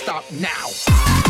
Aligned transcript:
unavailable. 0.00 1.21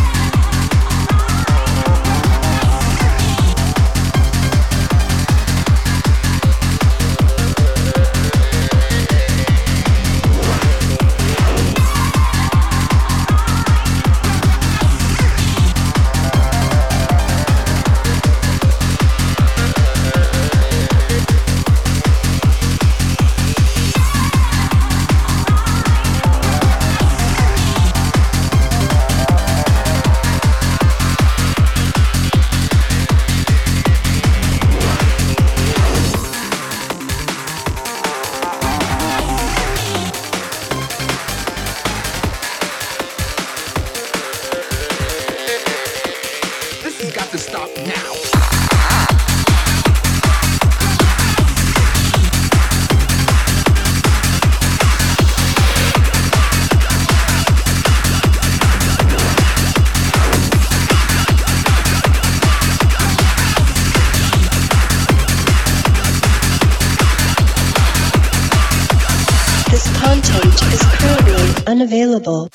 Cut! 72.20 72.51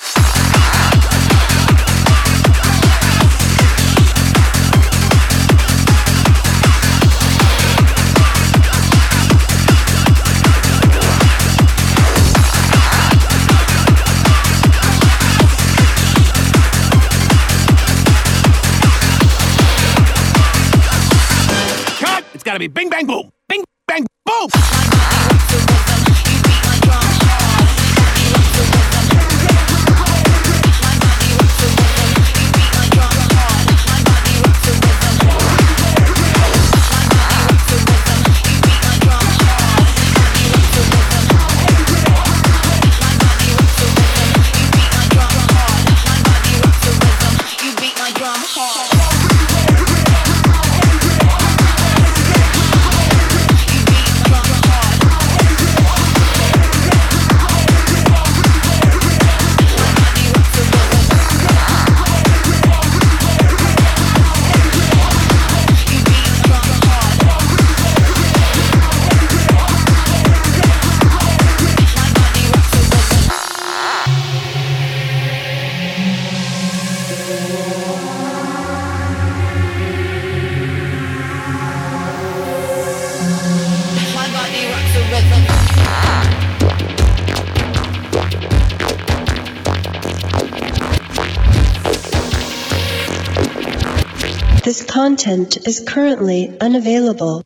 Content 95.18 95.58
is 95.68 95.80
currently 95.80 96.56
unavailable. 96.62 97.44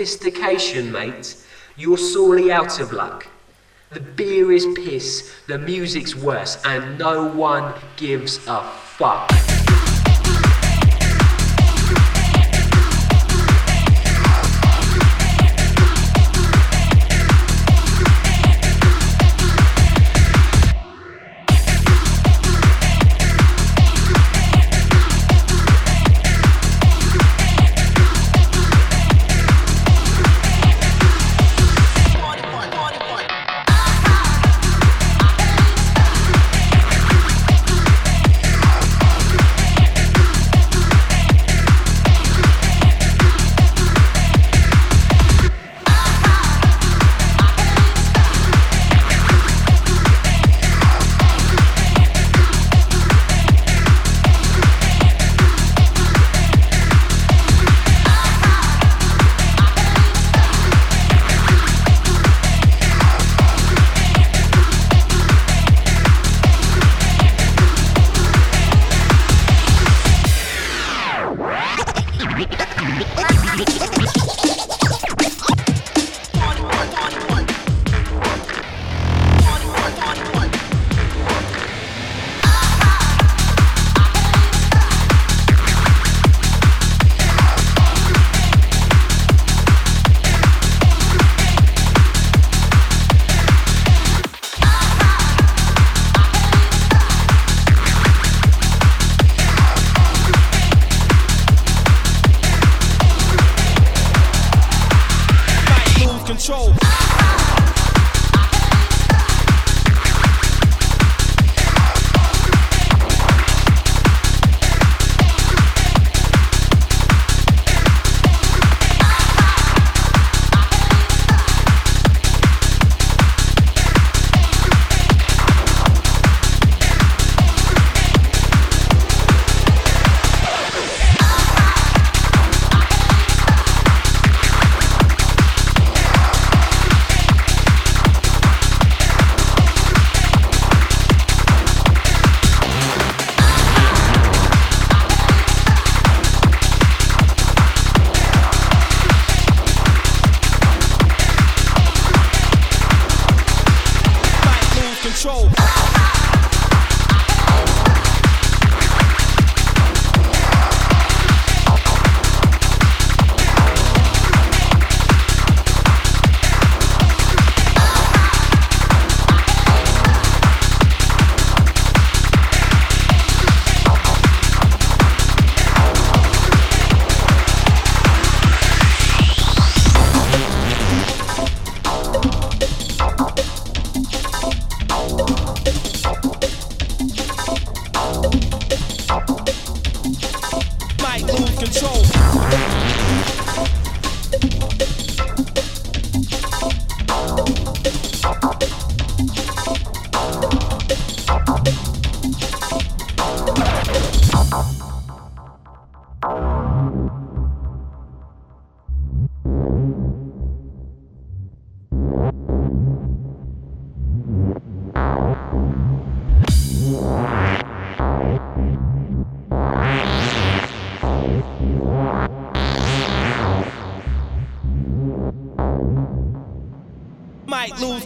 Sophistication, 0.00 0.90
mate, 0.90 1.36
you're 1.76 1.98
sorely 1.98 2.50
out 2.50 2.80
of 2.80 2.92
luck. 2.92 3.26
The 3.90 4.00
beer 4.00 4.52
is 4.52 4.66
piss, 4.74 5.34
the 5.46 5.58
music's 5.58 6.14
worse, 6.14 6.62
and 6.64 6.98
no 6.98 7.28
one 7.28 7.74
gives 7.96 8.38
a 8.46 8.62
fuck. 8.62 9.49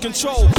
Control. 0.04 0.53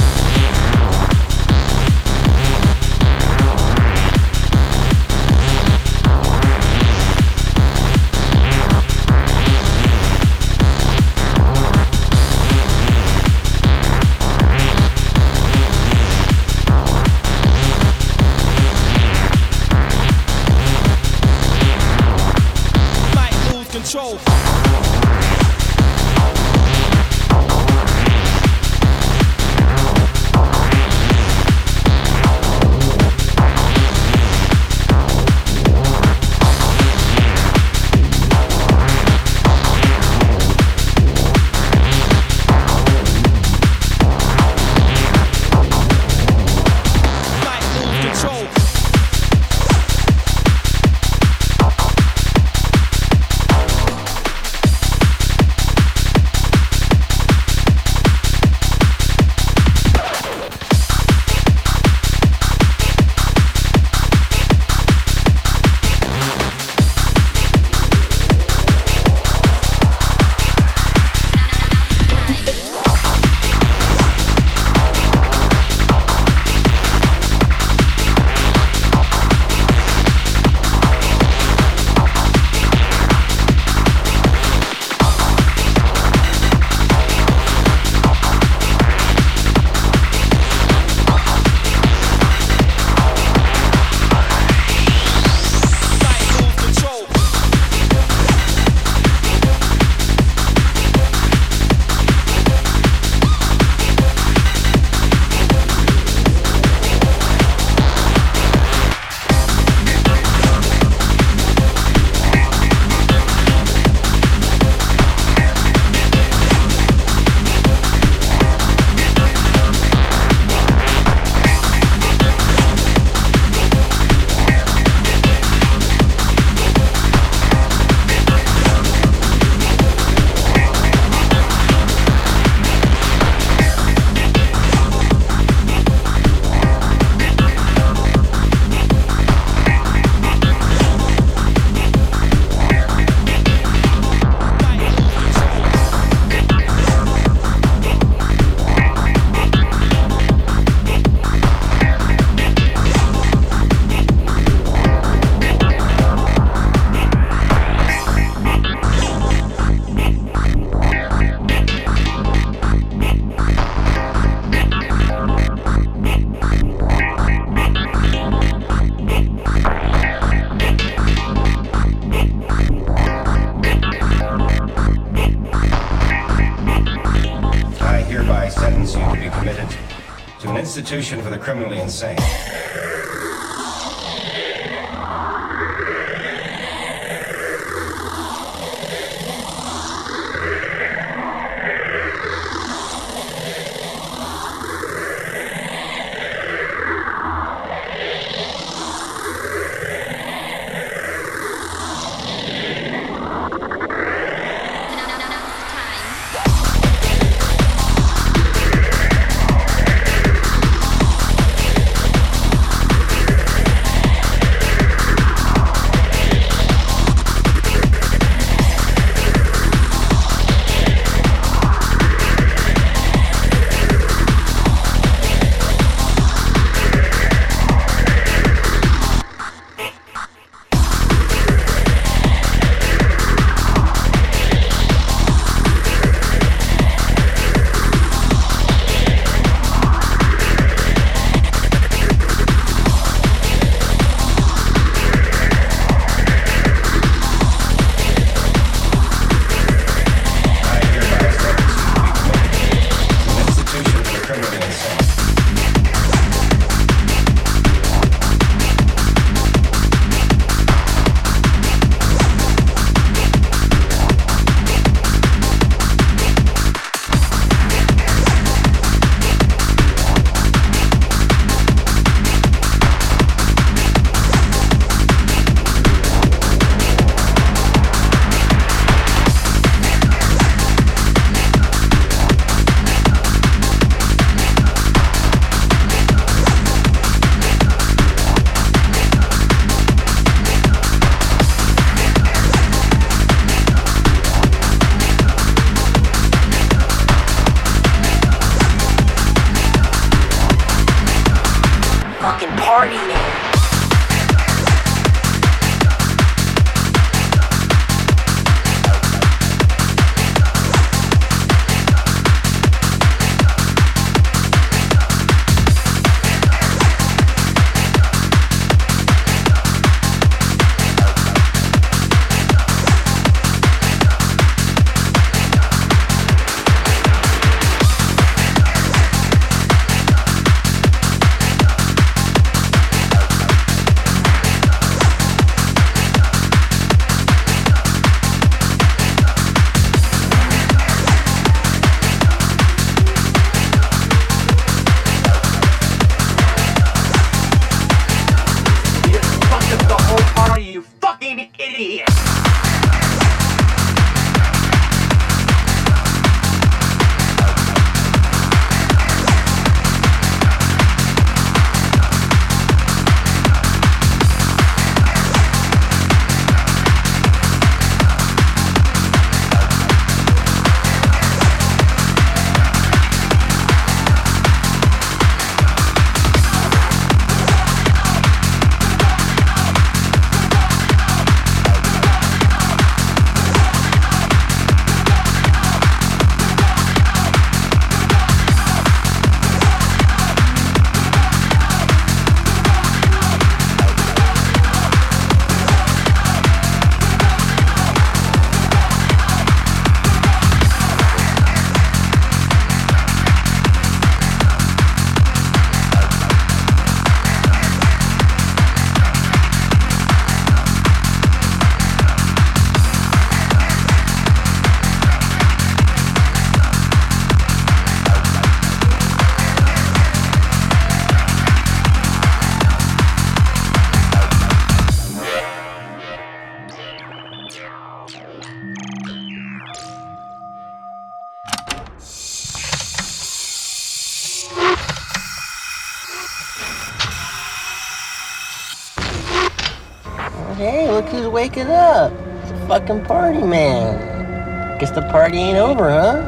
Waking 441.55 441.71
up. 441.71 442.11
It's 442.41 442.51
a 442.51 442.67
fucking 442.67 443.05
party 443.05 443.41
man. 443.41 444.77
Guess 444.79 444.91
the 444.91 445.01
party 445.03 445.37
ain't 445.37 445.57
over, 445.57 445.89
huh? 445.89 446.21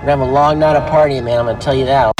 gonna 0.00 0.10
have 0.10 0.20
a 0.20 0.24
long 0.24 0.58
night 0.58 0.76
of 0.76 0.90
partying, 0.90 1.24
man, 1.24 1.38
I'm 1.38 1.46
gonna 1.46 1.60
tell 1.60 1.74
you 1.74 1.84
that. 1.86 2.17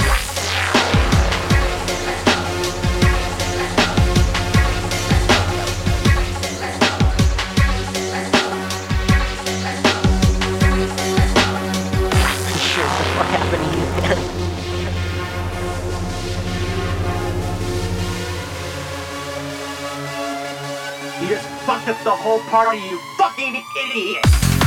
Whole 22.39 22.51
party, 22.51 22.79
you 22.79 22.99
fucking 23.17 23.65
idiot! 23.77 24.58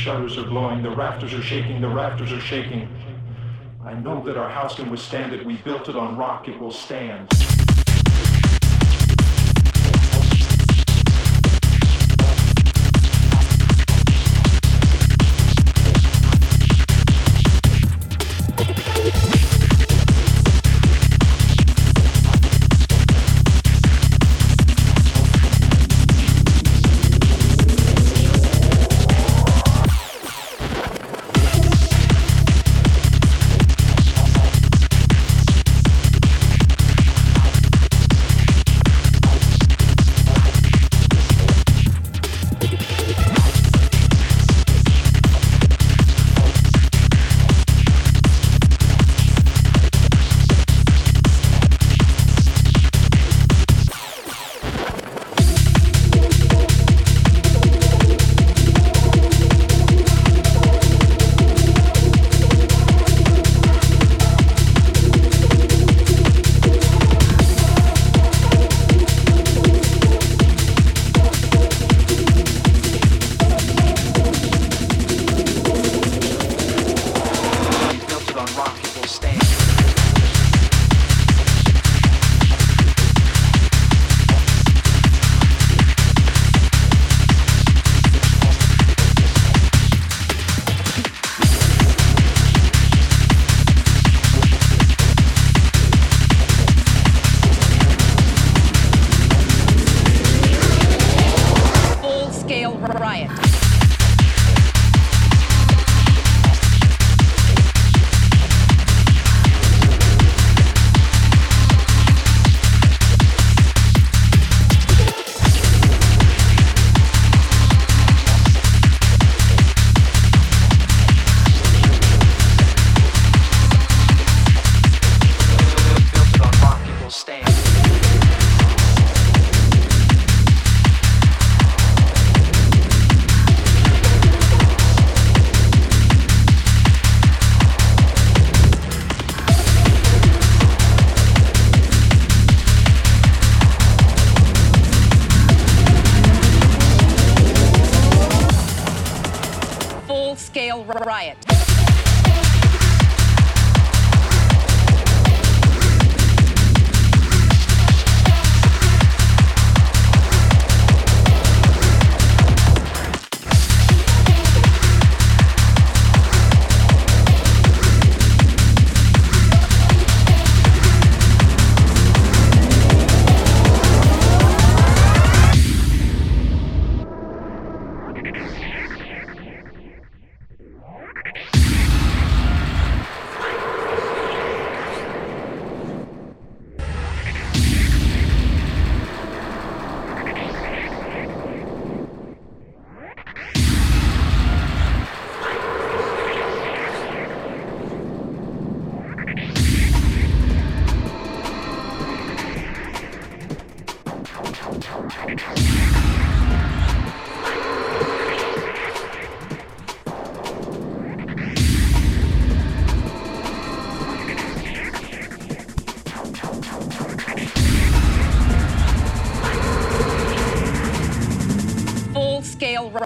Shutters 0.00 0.38
are 0.38 0.44
blowing, 0.44 0.82
the 0.82 0.90
rafters 0.90 1.34
are 1.34 1.42
shaking, 1.42 1.82
the 1.82 1.88
rafters 1.88 2.32
are 2.32 2.40
shaking. 2.40 2.88
I 3.84 3.92
know 3.92 4.24
that 4.24 4.38
our 4.38 4.48
house 4.48 4.76
can 4.76 4.90
withstand 4.90 5.34
it. 5.34 5.44
We 5.44 5.56
built 5.56 5.90
it 5.90 5.96
on 5.96 6.16
rock, 6.16 6.48
it 6.48 6.58
will 6.58 6.72
stand. 6.72 7.28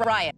Riot. 0.00 0.33